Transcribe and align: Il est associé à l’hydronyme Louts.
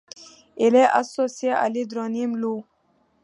Il 0.57 0.73
est 0.73 0.87
associé 0.89 1.51
à 1.51 1.69
l’hydronyme 1.69 2.35
Louts. 2.35 2.65